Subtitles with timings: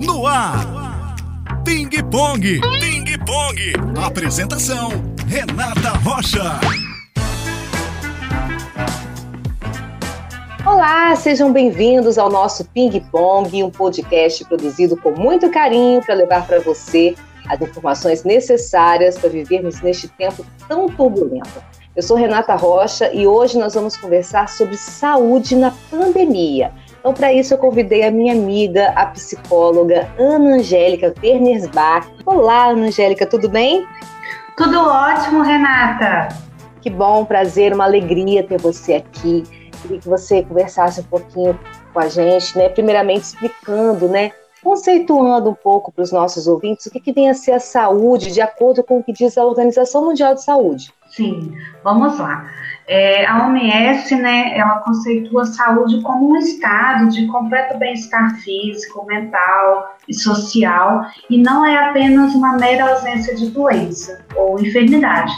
[0.00, 1.14] No ar.
[1.62, 2.40] Ping Pong.
[2.40, 3.72] Ping Pong.
[4.02, 4.88] Apresentação:
[5.26, 6.58] Renata Rocha.
[10.66, 16.46] Olá, sejam bem-vindos ao nosso Ping Pong, um podcast produzido com muito carinho para levar
[16.46, 17.14] para você
[17.46, 21.62] as informações necessárias para vivermos neste tempo tão turbulento.
[21.94, 26.72] Eu sou Renata Rocha e hoje nós vamos conversar sobre saúde na pandemia.
[27.00, 32.06] Então, para isso, eu convidei a minha amiga, a psicóloga Ana Angélica Wernersbach.
[32.26, 33.86] Olá, Ana Angélica, tudo bem?
[34.54, 36.28] Tudo ótimo, Renata.
[36.82, 39.44] Que bom, prazer, uma alegria ter você aqui.
[39.80, 41.58] Queria que você conversasse um pouquinho
[41.94, 42.68] com a gente, né?
[42.68, 44.32] Primeiramente explicando, né?
[44.62, 48.32] Conceituando um pouco para os nossos ouvintes o que, que vem a ser a saúde,
[48.32, 50.92] de acordo com o que diz a Organização Mundial de Saúde.
[51.08, 51.52] Sim,
[51.82, 52.46] vamos lá.
[52.86, 59.06] É, a OMS, né, ela conceitua a saúde como um estado de completo bem-estar físico,
[59.06, 65.32] mental e social, e não é apenas uma mera ausência de doença ou enfermidade,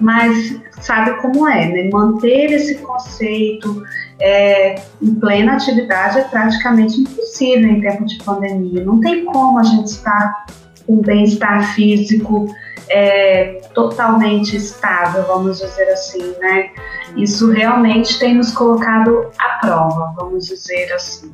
[0.00, 1.90] mas sabe como é, né?
[1.90, 3.82] Manter esse conceito
[4.20, 8.84] é, em plena atividade é praticamente impossível em tempo de pandemia.
[8.84, 10.46] Não tem como a gente estar
[10.86, 12.48] com bem-estar físico,
[12.88, 16.70] é, totalmente estável, vamos dizer assim, né?
[17.16, 21.30] Isso realmente tem nos colocado à prova, vamos dizer assim.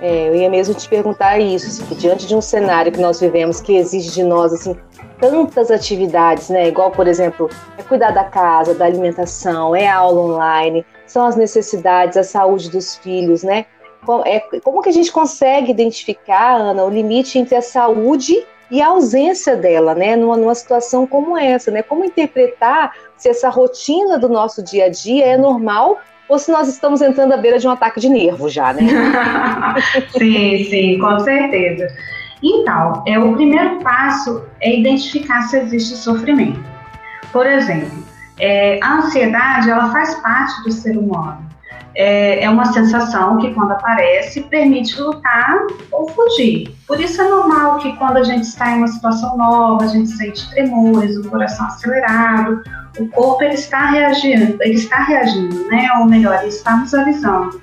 [0.00, 3.20] É, eu ia mesmo te perguntar isso, assim, que diante de um cenário que nós
[3.20, 4.76] vivemos que exige de nós assim
[5.20, 6.68] tantas atividades, né?
[6.68, 12.16] Igual, por exemplo, é cuidar da casa, da alimentação, é aula online, são as necessidades,
[12.16, 13.66] a saúde dos filhos, né?
[14.24, 18.88] É, como que a gente consegue identificar, Ana, o limite entre a saúde e a
[18.88, 21.82] ausência dela, né, numa, numa situação como essa, né?
[21.82, 26.68] Como interpretar se essa rotina do nosso dia a dia é normal ou se nós
[26.68, 28.82] estamos entrando à beira de um ataque de nervo já, né?
[30.16, 31.88] sim, sim, com certeza.
[32.42, 36.62] Então, é, o primeiro passo é identificar se existe sofrimento.
[37.32, 38.04] Por exemplo,
[38.38, 41.47] é, a ansiedade ela faz parte do ser humano
[41.98, 46.72] é, é uma sensação que, quando aparece, permite lutar ou fugir.
[46.86, 50.08] Por isso é normal que, quando a gente está em uma situação nova, a gente
[50.10, 52.62] sente tremores, o coração acelerado,
[53.00, 55.88] o corpo ele está reagindo, ele está reagindo, né?
[55.98, 57.60] Ou melhor, ele está nos avisando.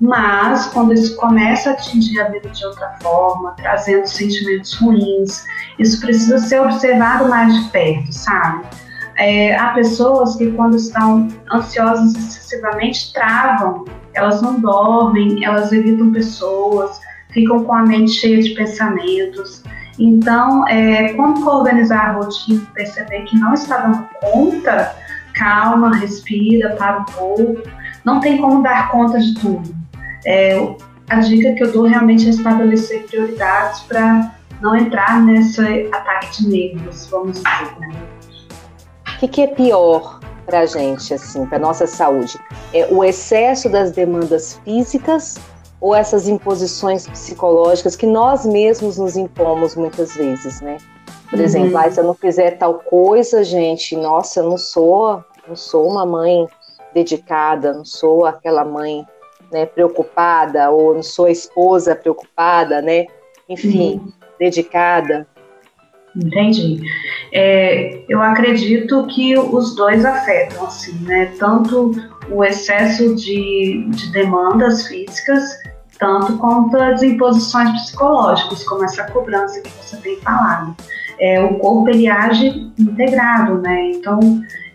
[0.00, 5.44] Mas quando isso começa a atingir a vida de outra forma, trazendo sentimentos ruins,
[5.78, 8.64] isso precisa ser observado mais de perto, sabe?
[9.18, 13.84] É, há pessoas que, quando estão ansiosas excessivamente, travam,
[14.14, 17.00] elas não dormem, elas evitam pessoas,
[17.30, 19.62] ficam com a mente cheia de pensamentos.
[19.98, 24.94] Então, é, quando for organizar a rotina, perceber que não está dando conta,
[25.34, 27.62] calma, respira, para um pouco.
[28.04, 29.74] Não tem como dar conta de tudo.
[30.24, 30.56] É,
[31.08, 36.48] a dica que eu dou realmente é estabelecer prioridades para não entrar nesse ataque de
[36.48, 37.78] nervos, vamos dizer.
[37.78, 38.15] Né?
[39.16, 42.38] O que, que é pior para a gente, assim, para nossa saúde?
[42.74, 45.38] É o excesso das demandas físicas
[45.80, 50.76] ou essas imposições psicológicas que nós mesmos nos impomos muitas vezes, né?
[51.30, 51.44] Por uhum.
[51.46, 55.90] exemplo, ah, se eu não fizer tal coisa, gente, nossa, eu não sou, não sou
[55.90, 56.46] uma mãe
[56.92, 59.02] dedicada, não sou aquela mãe
[59.50, 63.06] né, preocupada, ou não sou a esposa preocupada, né?
[63.48, 64.12] Enfim, uhum.
[64.38, 65.26] dedicada.
[66.16, 66.80] Entendi.
[67.32, 71.32] É, eu acredito que os dois afetam, assim, né?
[71.38, 71.92] Tanto
[72.30, 75.58] o excesso de, de demandas físicas,
[75.98, 80.74] tanto quanto as imposições psicológicas, como essa cobrança que você tem falado.
[81.20, 83.90] É, o corpo ele age integrado, né?
[83.90, 84.20] Então,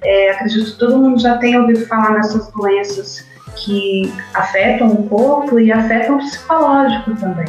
[0.03, 3.25] é, acredito que todo mundo já tem ouvido falar nessas doenças
[3.56, 7.46] que afetam o corpo e afetam o psicológico também.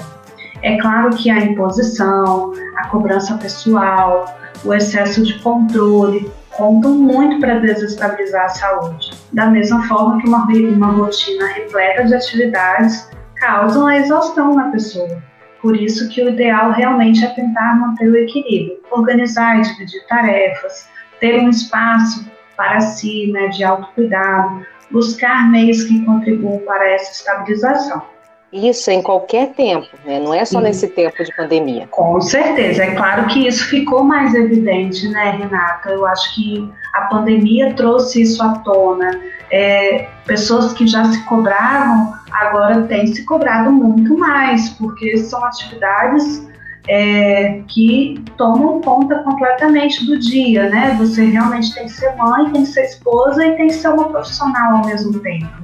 [0.62, 7.58] É claro que a imposição, a cobrança pessoal, o excesso de controle contam muito para
[7.58, 9.10] desestabilizar a saúde.
[9.32, 15.20] Da mesma forma que uma, uma rotina repleta de atividades causam a exaustão na pessoa.
[15.60, 20.88] Por isso que o ideal realmente é tentar manter o equilíbrio, organizar e dividir tarefas,
[21.18, 22.24] ter um espaço
[22.56, 28.11] para si, né, de autocuidado, buscar meios que contribuam para essa estabilização.
[28.52, 30.20] Isso em qualquer tempo, né?
[30.20, 30.64] não é só Sim.
[30.64, 31.88] nesse tempo de pandemia.
[31.90, 35.88] Com certeza, é claro que isso ficou mais evidente, né, Renata?
[35.88, 39.18] Eu acho que a pandemia trouxe isso à tona.
[39.50, 46.46] É, pessoas que já se cobravam agora têm se cobrado muito mais, porque são atividades
[46.88, 50.94] é, que tomam conta completamente do dia, né?
[50.98, 54.08] Você realmente tem que ser mãe, tem que ser esposa e tem que ser uma
[54.08, 55.61] profissional ao mesmo tempo.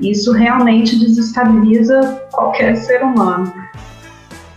[0.00, 3.52] Isso realmente desestabiliza qualquer ser humano.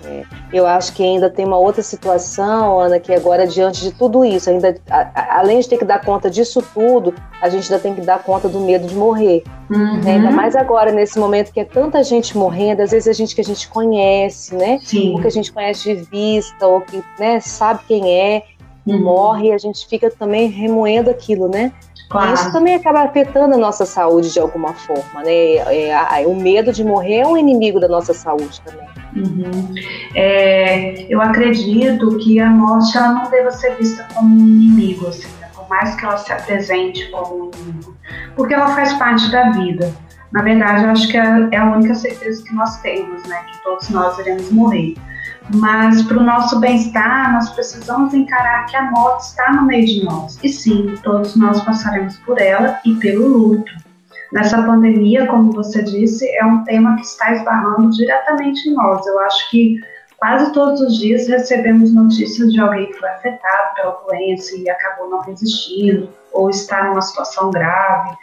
[0.05, 4.25] É, eu acho que ainda tem uma outra situação, Ana, que agora, diante de tudo
[4.25, 7.95] isso, ainda, a, além de ter que dar conta disso tudo, a gente ainda tem
[7.95, 9.43] que dar conta do medo de morrer.
[9.69, 10.01] Uhum.
[10.01, 10.13] Né?
[10.13, 13.41] Ainda mais agora, nesse momento que é tanta gente morrendo, às vezes a gente que
[13.41, 14.79] a gente conhece, né?
[14.81, 15.13] Sim.
[15.13, 18.43] Ou que a gente conhece de vista, ou que né, sabe quem é,
[18.85, 19.01] uhum.
[19.01, 21.71] morre, e a gente fica também remoendo aquilo, né?
[22.11, 22.33] Claro.
[22.33, 25.55] Isso também acaba afetando a nossa saúde de alguma forma, né?
[25.55, 28.85] É, o medo de morrer é um inimigo da nossa saúde também.
[29.15, 29.73] Uhum.
[30.13, 35.29] É, eu acredito que a morte ela não deva ser vista como um inimigo, assim,
[35.39, 35.47] né?
[35.55, 37.95] por mais que ela se apresente como um inimigo,
[38.35, 39.93] porque ela faz parte da vida.
[40.33, 43.37] Na verdade, eu acho que é, é a única certeza que nós temos, né?
[43.49, 44.95] Que todos nós iremos morrer.
[45.55, 50.05] Mas para o nosso bem-estar, nós precisamos encarar que a morte está no meio de
[50.05, 50.37] nós.
[50.43, 53.71] E sim, todos nós passaremos por ela e pelo luto.
[54.31, 59.05] Nessa pandemia, como você disse, é um tema que está esbarrando diretamente em nós.
[59.05, 59.77] Eu acho que
[60.17, 65.09] quase todos os dias recebemos notícias de alguém que foi afetado pela doença e acabou
[65.09, 68.15] não resistindo ou está numa situação grave.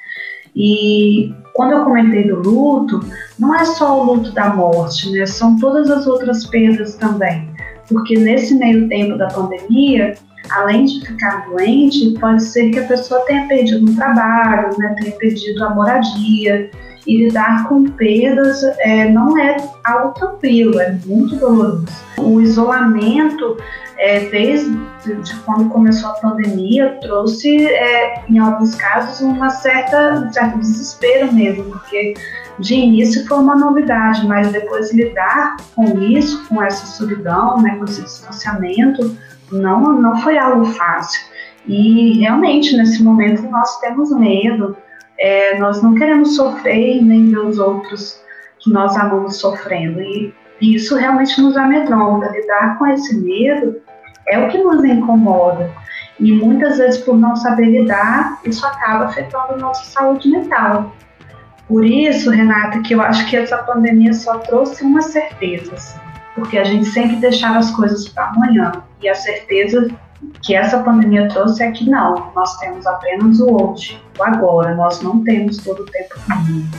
[0.54, 3.00] E quando eu comentei do luto,
[3.38, 5.26] não é só o luto da morte, né?
[5.26, 7.50] São todas as outras perdas também.
[7.88, 10.14] Porque nesse meio tempo da pandemia,
[10.50, 14.94] além de ficar doente, pode ser que a pessoa tenha perdido um trabalho, né?
[15.00, 16.70] tenha perdido a moradia.
[17.06, 21.86] E lidar com perdas é, não é algo tranquilo, é muito doloroso.
[22.18, 23.56] O isolamento
[23.98, 24.70] é, desde
[25.04, 31.32] de quando começou a pandemia, trouxe, é, em alguns casos, uma certa, um certo desespero
[31.32, 32.14] mesmo, porque
[32.60, 37.84] de início foi uma novidade, mas depois lidar com isso, com essa solidão, né, com
[37.84, 39.16] esse distanciamento,
[39.50, 41.20] não, não foi algo fácil.
[41.66, 44.76] E realmente, nesse momento, nós temos medo,
[45.18, 48.22] é, nós não queremos sofrer nem ver os outros
[48.60, 50.00] que nós amamos sofrendo.
[50.00, 52.30] E isso realmente nos amedronta.
[52.30, 53.80] Lidar com esse medo
[54.28, 55.70] é o que nos incomoda.
[56.20, 60.92] E muitas vezes, por não saber lidar, isso acaba afetando a nossa saúde mental.
[61.68, 65.98] Por isso, Renata, que eu acho que essa pandemia só trouxe uma certeza, assim,
[66.34, 68.72] porque a gente sempre deixava as coisas para amanhã.
[69.00, 69.88] E a certeza
[70.42, 75.00] que essa pandemia trouxe é que não, nós temos apenas o hoje, o agora, nós
[75.02, 76.78] não temos todo o tempo do mundo.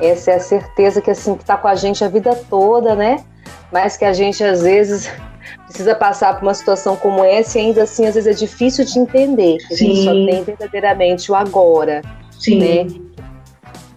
[0.00, 3.22] Essa é a certeza que assim que está com a gente a vida toda, né?
[3.70, 5.12] Mas que a gente às vezes
[5.66, 8.98] precisa passar por uma situação como essa e ainda assim às vezes é difícil de
[8.98, 9.74] entender Sim.
[9.74, 12.02] a gente só tem verdadeiramente o agora,
[12.38, 12.58] Sim.
[12.58, 12.86] né?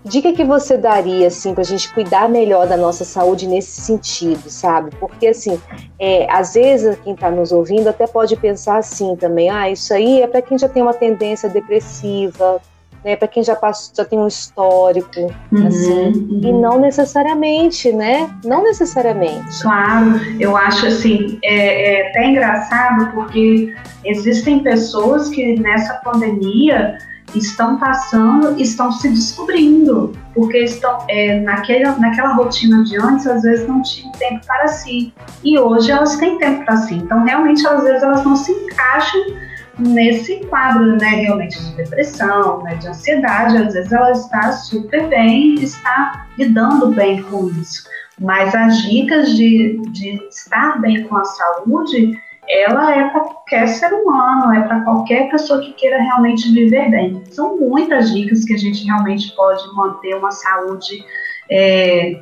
[0.03, 4.49] Dica que você daria assim para a gente cuidar melhor da nossa saúde nesse sentido,
[4.49, 4.91] sabe?
[4.99, 5.59] Porque assim,
[5.99, 10.21] é, às vezes quem está nos ouvindo até pode pensar assim também, ah, isso aí
[10.21, 12.61] é para quem já tem uma tendência depressiva,
[13.07, 16.41] né, para quem já passou, já tem um histórico, uhum, assim, uhum.
[16.43, 18.29] e não necessariamente, né?
[18.43, 19.61] Não necessariamente.
[19.61, 23.73] Claro, eu acho assim, é, é até engraçado porque
[24.03, 26.97] existem pessoas que nessa pandemia
[27.33, 33.65] estão passando, estão se descobrindo, porque estão é, naquela, naquela rotina de antes, às vezes
[33.69, 35.13] não tinham tempo para si,
[35.45, 36.95] e hoje elas têm tempo para si.
[36.95, 39.46] Então, realmente, às vezes elas não se encaixam
[39.79, 45.55] nesse quadro, né, realmente de depressão, né, de ansiedade, às vezes ela está super bem,
[45.55, 47.87] está lidando bem com isso.
[48.19, 52.19] Mas as dicas de, de estar bem com a saúde,
[52.49, 57.21] ela é para qualquer ser humano, é para qualquer pessoa que queira realmente viver bem.
[57.29, 61.05] São muitas dicas que a gente realmente pode manter uma saúde
[61.49, 62.19] é,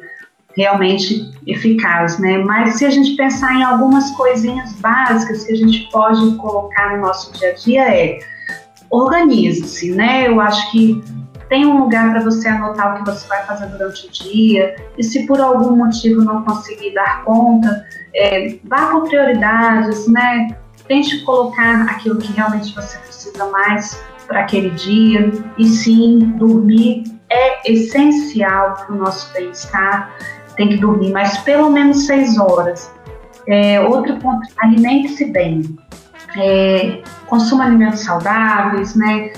[0.55, 2.37] realmente eficaz, né?
[2.39, 7.01] Mas se a gente pensar em algumas coisinhas básicas que a gente pode colocar no
[7.01, 8.19] nosso dia a dia é
[8.89, 10.27] organize-se, né?
[10.27, 11.03] Eu acho que
[11.49, 15.03] tem um lugar para você anotar o que você vai fazer durante o dia e
[15.03, 17.85] se por algum motivo não conseguir dar conta,
[18.15, 20.47] é, vá por prioridades, né?
[20.87, 27.71] Tente colocar aquilo que realmente você precisa mais para aquele dia e sim dormir é
[27.71, 30.15] essencial para o nosso bem-estar
[30.55, 32.91] tem que dormir, mas pelo menos seis horas.
[33.47, 35.63] É, outro ponto, alimente-se bem.
[36.37, 39.31] É, consuma alimentos saudáveis, né?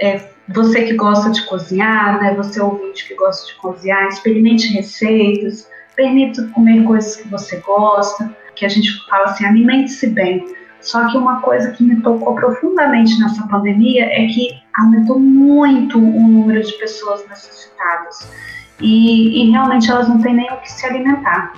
[0.00, 2.34] É, você que gosta de cozinhar, né?
[2.34, 8.64] Você ouvinte que gosta de cozinhar, experimente receitas, permita comer coisas que você gosta, que
[8.64, 10.44] a gente fala assim, alimente-se bem.
[10.80, 16.28] Só que uma coisa que me tocou profundamente nessa pandemia é que aumentou muito o
[16.28, 18.28] número de pessoas necessitadas
[18.80, 21.52] e, e realmente elas não têm nem o que se alimentar.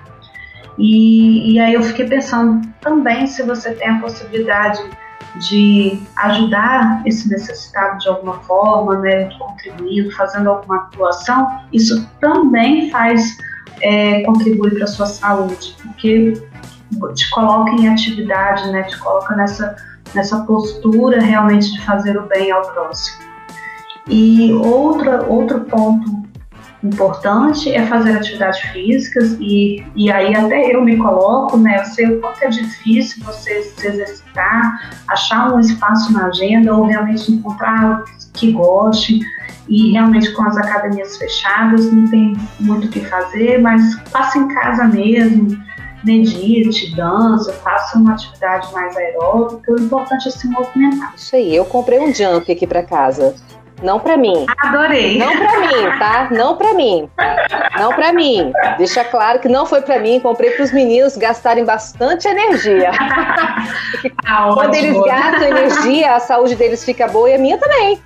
[0.78, 4.80] E, e aí eu fiquei pensando também se você tem a possibilidade
[5.48, 13.36] de ajudar esse necessitado de alguma forma, né, contribuindo, fazendo alguma doação, isso também faz
[13.80, 16.32] é, contribui para a sua saúde, porque
[17.14, 18.82] te coloca em atividade, né?
[18.84, 19.76] Te coloca nessa,
[20.14, 23.28] nessa postura realmente de fazer o bem ao próximo.
[24.08, 26.28] E outra, outro ponto
[26.82, 31.80] importante é fazer atividades físicas e, e aí até eu me coloco, né?
[31.80, 36.86] Eu sei o quanto é difícil você se exercitar, achar um espaço na agenda ou
[36.86, 39.20] realmente encontrar que goste
[39.68, 44.48] e realmente com as academias fechadas não tem muito o que fazer, mas faça em
[44.48, 45.58] casa mesmo,
[46.04, 51.12] medite, dança, faça uma atividade mais aeróbica, o importante é se movimentar.
[51.16, 53.34] Isso aí, eu comprei um jump aqui para casa.
[53.82, 54.44] Não para mim.
[54.58, 55.18] Adorei.
[55.18, 56.28] Não para mim, tá?
[56.32, 57.08] Não para mim.
[57.78, 58.52] Não para mim.
[58.76, 60.18] Deixa claro que não foi para mim.
[60.18, 62.90] Comprei para os meninos gastarem bastante energia.
[64.30, 67.98] Ah, Quando eles gastam energia, a saúde deles fica boa e a minha também.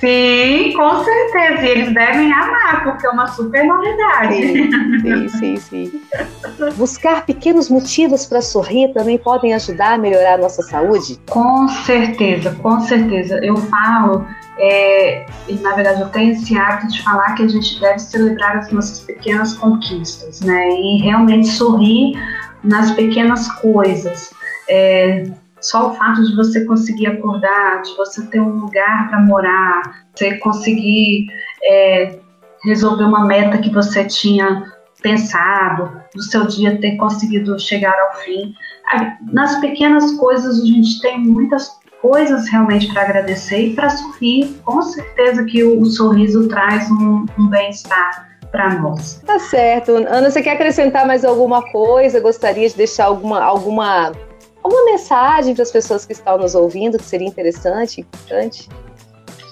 [0.00, 1.62] Sim, com certeza.
[1.62, 4.34] E eles devem amar, porque é uma super novidade.
[4.36, 5.86] Sim, sim, sim.
[5.86, 6.02] sim.
[6.76, 11.18] Buscar pequenos motivos para sorrir também podem ajudar a melhorar a nossa saúde?
[11.30, 13.40] Com certeza, com certeza.
[13.42, 14.26] Eu falo,
[14.58, 18.58] é, e na verdade eu tenho esse hábito de falar que a gente deve celebrar
[18.58, 20.68] as nossas pequenas conquistas, né?
[20.70, 22.14] E realmente sorrir
[22.62, 24.30] nas pequenas coisas.
[24.68, 25.26] É,
[25.60, 29.82] só o fato de você conseguir acordar, de você ter um lugar para morar,
[30.14, 31.26] você conseguir
[31.62, 32.18] é,
[32.64, 34.64] resolver uma meta que você tinha
[35.02, 38.54] pensado, do seu dia ter conseguido chegar ao fim.
[39.32, 41.70] Nas pequenas coisas a gente tem muitas
[42.00, 44.56] coisas realmente para agradecer e para sorrir.
[44.64, 49.20] Com certeza que o, o sorriso traz um, um bem-estar para nós.
[49.26, 49.92] Tá certo.
[49.92, 52.20] Ana, você quer acrescentar mais alguma coisa?
[52.20, 54.12] Gostaria de deixar alguma, alguma
[54.66, 58.68] alguma mensagem para as pessoas que estão nos ouvindo que seria interessante, importante?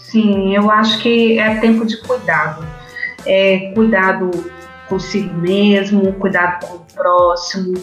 [0.02, 2.66] Sim, eu acho que é tempo de cuidado.
[3.25, 4.30] É cuidado
[4.88, 7.75] consigo mesmo, cuidado com o próximo.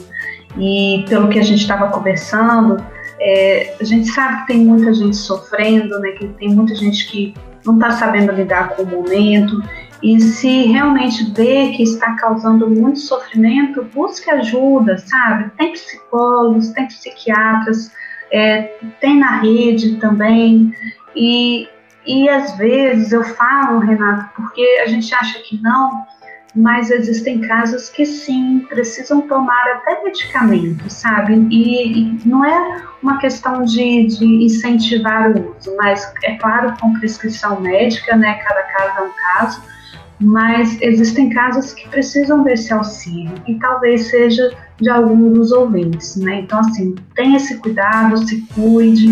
[0.57, 2.83] E pelo que a gente estava conversando,
[3.19, 6.11] é, a gente sabe que tem muita gente sofrendo, né?
[6.11, 7.33] Que tem muita gente que
[7.65, 9.61] não está sabendo lidar com o momento
[10.03, 15.51] e se realmente vê que está causando muito sofrimento, busque ajuda, sabe?
[15.57, 17.91] Tem psicólogos, tem psiquiatras,
[18.31, 18.63] é,
[18.99, 20.73] tem na rede também.
[21.15, 21.67] E,
[22.05, 26.03] e às vezes eu falo, Renato, porque a gente acha que não,
[26.55, 31.47] mas existem casos que sim, precisam tomar até medicamento, sabe?
[31.51, 36.93] E, e, não é uma questão de, de incentivar o uso, mas é claro, com
[36.93, 38.33] prescrição médica, né?
[38.43, 39.71] Cada caso é um caso
[40.21, 46.41] mas existem casos que precisam desse auxílio e talvez seja de algum dos ouvintes, né?
[46.41, 49.09] Então, assim, tenha esse cuidado, se cuide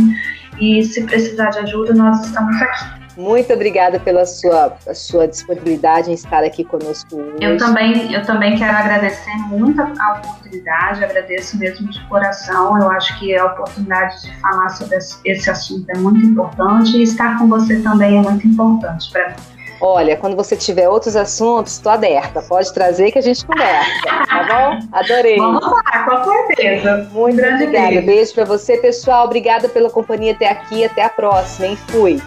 [0.59, 2.99] e se precisar de ajuda, nós estamos aqui.
[3.17, 7.37] Muito obrigada pela sua, sua disponibilidade em estar aqui conosco hoje.
[7.41, 12.79] Eu também, eu também quero agradecer muito a oportunidade, agradeço mesmo de coração.
[12.79, 17.37] Eu acho que a oportunidade de falar sobre esse assunto é muito importante e estar
[17.37, 19.58] com você também é muito importante para mim.
[19.81, 22.41] Olha, quando você tiver outros assuntos, estou aberta.
[22.41, 24.87] Pode trazer que a gente conversa, tá bom?
[24.91, 25.37] Adorei.
[25.37, 27.09] Vamos lá, com certeza.
[27.13, 27.87] Muito Grande obrigada.
[27.89, 29.25] Beijo, beijo para você, pessoal.
[29.25, 30.83] Obrigada pela companhia até aqui.
[30.83, 31.77] Até a próxima, hein?
[31.87, 32.21] Fui.